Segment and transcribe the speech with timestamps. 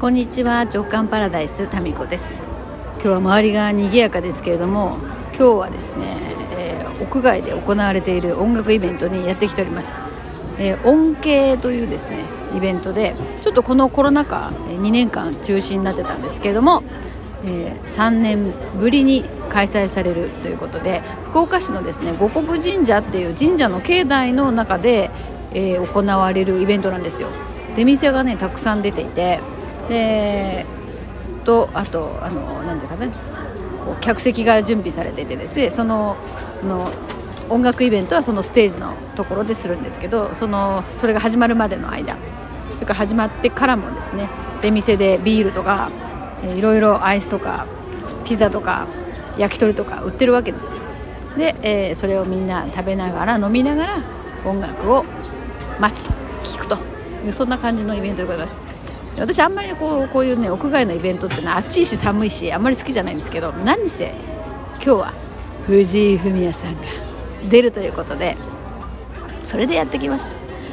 [0.00, 0.62] こんにちは。
[0.62, 2.40] 直感パラダイスタミコです。
[2.94, 4.96] 今日は周りが賑やかですけれども
[5.36, 6.16] 今日はですね、
[6.52, 10.00] えー、屋外で行われている音楽イベントにやってきております、
[10.58, 12.24] えー、音系というですね
[12.56, 16.82] イベントでちょっとこのコロナ禍2年間中止になってたんですけれども、
[17.44, 25.10] えー、3年ぶりに開催されるということで福岡市のですね五国神社っていう神社の境内の中で、
[25.52, 27.28] え、行われるイベントなんですよ。
[27.76, 29.40] 出店がねたくさん出ていて
[29.90, 30.66] で
[31.44, 33.12] とあとあの何ていうかね
[33.84, 36.16] こう客席が準備されていてですねその
[36.62, 36.90] の
[37.48, 42.16] 音楽イベントはそのステージのところでするんですけどそのそれが始まるまでの間
[42.74, 44.28] それから始まってからもですね
[44.62, 45.90] 出店でビールとか
[46.56, 47.66] いろいろアイスとか
[48.24, 48.86] ピザとか
[49.36, 50.82] 焼き鳥とか売ってるわけですよ。
[51.36, 53.98] で、えー、それをみんな食べながら飲みながら
[54.44, 55.04] 音楽を
[55.78, 56.12] 待つと
[56.42, 56.90] 聞くと。
[57.24, 58.62] いうそんな感じのイベントでございます。
[59.18, 64.14] 私あんまりこうこういうね屋外のイベントってのは暑いし寒いしあんまり好きじゃないんですけど何にせ
[64.74, 65.12] 今日は
[65.66, 66.80] 藤井フミヤさんが
[67.48, 68.36] 出るということで
[69.44, 70.32] それでやってきました。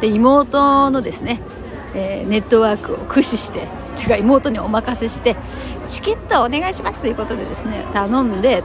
[0.00, 1.40] で妹のですね、
[1.94, 5.36] えー、ネットワークを駆使しててか妹にお任せして
[5.88, 8.62] チケットお願いしますということでですね頼んで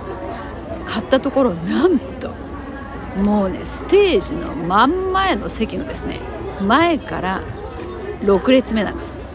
[0.86, 2.32] 買ったところなんと
[3.18, 6.20] もうねステージの真ん前の席のですね
[6.62, 7.42] 前から
[8.22, 9.33] 6列目なんです。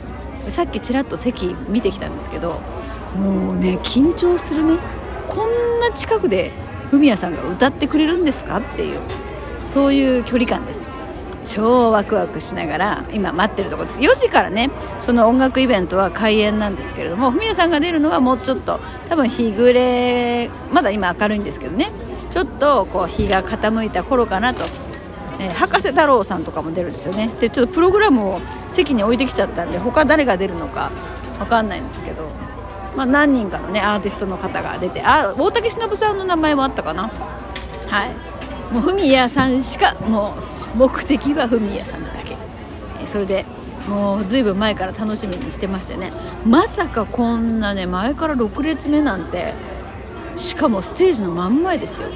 [0.50, 2.60] さっきちらっと席見てきたんですけど
[3.16, 4.78] もうね緊張するね。
[5.28, 6.52] こんな近くで
[6.90, 9.00] フミヤさんが歌ってくれるんですかっていう
[9.66, 10.90] そういう距離感です。
[11.44, 14.00] 超ワクワクしながら今待ってるところです。
[14.00, 21.90] 4時からねその音楽イベントは開演なんですけれどもフミヤさんが出るのはもうちょっと多分日暮れまだ今明るいんですけどね。
[22.30, 24.62] ちょっとこう日が傾いた頃かなと。
[25.40, 27.30] えー、博士太郎さんとかも出るんですよね。
[27.40, 28.40] でちょっとプログラムを
[28.70, 30.90] 席に置いてきちゃったんで他誰が出るのか
[31.38, 32.30] 分かんないんですけど、
[32.96, 37.10] まあ、何人かのねアーティストの方が出てあ大竹しのぶさんの名前もあったかな？
[37.88, 38.72] はい。
[38.72, 40.34] もうフミヤさんしかも
[40.74, 42.36] う目的はフミヤさんだけ、
[43.00, 43.46] えー、それで
[43.88, 46.12] もうずいぶん前から楽しみにしてましたよね。
[46.44, 49.54] まさかこんなね前から6列目なんて
[50.36, 52.08] しかもステージの真ん前ですよ。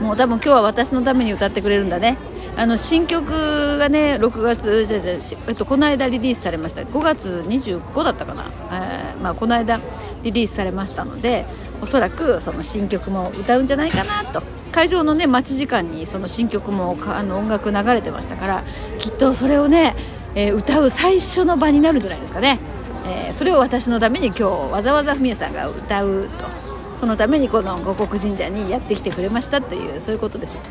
[0.00, 2.18] もう多分今日は私のために歌ってくれるんだね
[2.56, 6.82] あの新曲がね6月じゃじゃ、えっと、この間リリースされました。
[6.82, 9.80] 5月25だったかな、えー、まあ、この間
[10.22, 11.46] リリースされましたので
[11.80, 14.42] おそらくその新曲も歌うんじゃないかなと。
[14.70, 18.64] 会場のね待ち時間にその新曲もあの音楽流れてましたから
[18.98, 19.94] きっとそれをね、
[20.34, 22.58] えー、歌う最初の場になるんじゃないですかね、
[23.06, 26.64] えー、それを私のために今日わざわざフミヤさんが歌うと。
[27.04, 30.62] そのためにこの五国神社にやってきてくれましたというそういうことです。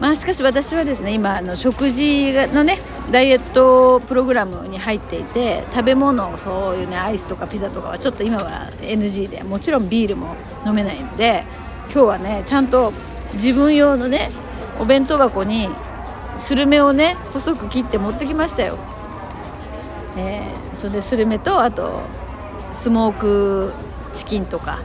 [0.00, 2.78] まあ、しかし私はですね今あの食事のね
[3.12, 11.44] ダイエットプログラムに入っていて食べ物をそういうねアイスとかピザとかはちょっと今は NG でもちろんビールも飲めないので
[11.92, 12.92] 今日はねちゃんと
[13.34, 14.30] 自分用のね
[14.78, 15.68] お弁当箱に
[16.36, 18.78] スルメをね細く切って持ってきましたよ、
[20.16, 22.00] えー、それでスルメとあと
[22.72, 23.72] スモーク
[24.14, 24.80] チキンとか、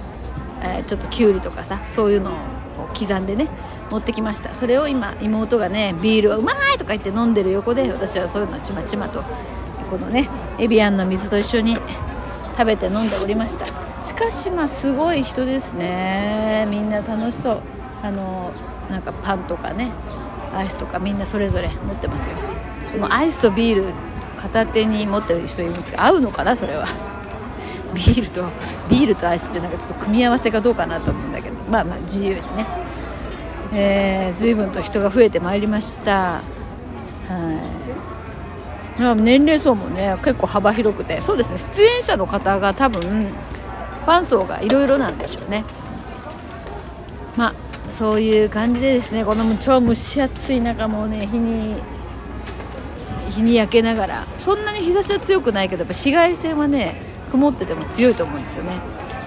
[0.61, 2.35] えー、ちょっときゅうりとかさそういうのを
[2.93, 3.47] 刻んでね
[3.91, 4.56] 持ってきました。
[4.56, 6.78] それを今妹がねビールはうまい！
[6.78, 9.23] とか言って飲んでる横で私はそういうのちまちまと
[9.90, 11.78] このねエビアンの水と一緒に
[12.57, 13.66] 食べて飲んでおりました。
[14.03, 16.68] しかしまあすごい人ですね。
[16.69, 17.62] みんな楽しそう。
[18.01, 18.51] あの
[18.90, 19.91] なんかパンとかね
[20.53, 22.35] アイスとかみんなそれぞれ持ってますよ。
[22.91, 23.94] そのアイスとビール
[24.41, 26.88] 片手に持ってる人いるんですが合うのかなそれは。
[27.94, 28.44] ビールと
[28.90, 31.56] ビールとアイスってなんかちょっと組み合わせがどうかなと思うんだけど。
[31.69, 32.66] まあまあ自由にね。
[33.73, 36.41] えー、随分と人が増えてまいりました。
[38.97, 41.57] はい、年齢層もね結構幅広くてそうですね。
[41.57, 45.63] 出演者の方が多分ファン層がいろいろなんでしょうね。
[47.35, 47.53] まあ
[47.89, 49.25] そういう感じでですね。
[49.25, 51.81] この超蒸し暑い中もね日に
[53.29, 54.27] 日に焼けながら。
[54.37, 56.95] そんなに日差しは強くないけどやっぱ紫外線はね
[57.31, 58.73] 曇ってても強いと思うんですよね。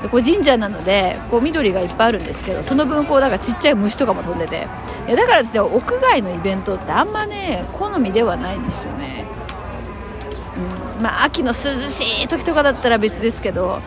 [0.02, 4.66] でこう神社なのでこう緑がいっぱいあるんですけどその分こうなんかちっちゃい虫とかも飛んでて。
[5.08, 9.24] だからですね屋外のイベントってあんまね好みではないんですよね、
[10.98, 13.80] うん、まあ秋の涼しい時とかだったら別ですけど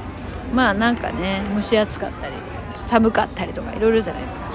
[0.52, 2.34] まあなんかね蒸し暑かったり
[2.82, 4.46] 寒かったりとかいろいろじゃないですか。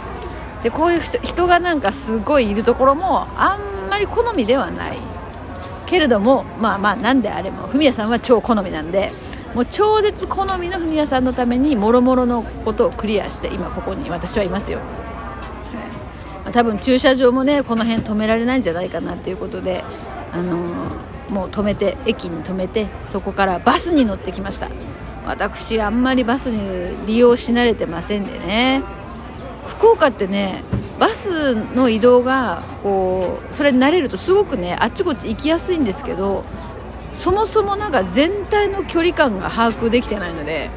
[0.65, 4.99] でこういう人人がなんかすごいいるところもあんまり好みではない。
[5.87, 9.13] けれどもまあまあ何であれもフミヤさんは超好みなんで
[9.57, 14.81] もう超絶好みのフミヤさんのためにもろもろのことをクリアして今ここに私はいますよ、
[16.45, 19.83] はい、多分駐車場もねこの辺止められないんじゃないかなっていうことで
[20.31, 20.59] あの
[21.31, 24.69] もう止めて駅に止めてそこからバスに乗ってきました。
[25.25, 28.83] 私あんまりバスに利用し慣れてませんでね。
[29.67, 30.63] 福岡ってね
[31.01, 36.45] バスの移動がこうそれに慣れるとすごくねあっちこっち行きやすいんですけど
[37.19, 40.71] そもそもなんか全体の距離感が把握できてないので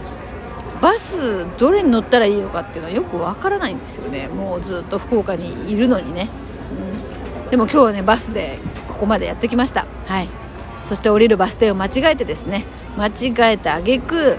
[0.82, 4.28] バスどれに乗ったらいいのかっていうのはよくわからないんですよね。
[4.30, 6.30] もうずっと福岡にいるのにね、
[7.44, 9.86] うん、でも今日はねバスでここまでやってきました。
[10.08, 10.30] はい。
[10.84, 12.66] そして降りるバス停を間違えてですね
[12.98, 14.38] 間違えた挙句、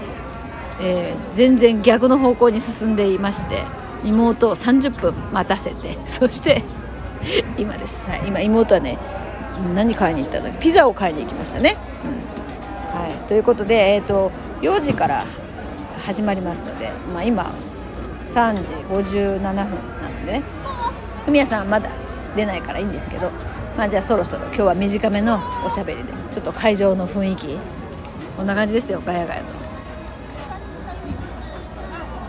[0.81, 3.63] え、全然逆の方向に進んでいまして
[4.03, 6.63] 妹を30分待たせてそして
[7.57, 8.97] 今です、はい、今妹はね
[9.69, 10.51] 何買いに行ったの？
[10.53, 13.01] ピザを買いに行きましたね、うん。
[13.01, 14.31] はい、ということで、えーと、
[14.61, 15.25] 4時から
[16.05, 17.51] 始まりますので、まあ、今
[18.25, 20.43] 3時57分なのでね。
[21.25, 21.89] ふみやさんまだ
[22.35, 23.29] 出ないからいいんですけど、
[23.77, 27.57] まあ、じゃあそろそろ今日は短めのおしゃべりでちょっと会場の雰囲気
[28.35, 29.53] こんな感じですよガヤガヤと。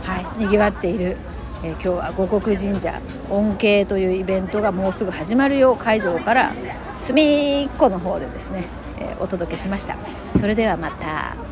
[0.03, 0.39] はい。
[0.39, 1.17] にぎわっている
[1.63, 3.01] えー、今日は五穀神社
[3.31, 6.53] 恩恵というイベントがもうすぐ始まるよう会場から
[6.99, 8.65] 隅っこの方でですね、
[8.99, 9.97] えー、お届けしました
[10.39, 11.52] それではまた。